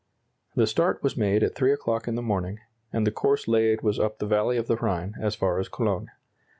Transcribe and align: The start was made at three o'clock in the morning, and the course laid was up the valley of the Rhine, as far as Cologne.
The 0.55 0.65
start 0.65 1.03
was 1.03 1.15
made 1.15 1.43
at 1.43 1.53
three 1.53 1.71
o'clock 1.71 2.07
in 2.07 2.15
the 2.15 2.23
morning, 2.23 2.57
and 2.91 3.05
the 3.05 3.11
course 3.11 3.47
laid 3.47 3.83
was 3.83 3.99
up 3.99 4.17
the 4.17 4.25
valley 4.25 4.57
of 4.57 4.65
the 4.65 4.77
Rhine, 4.77 5.13
as 5.21 5.35
far 5.35 5.59
as 5.59 5.69
Cologne. 5.69 6.09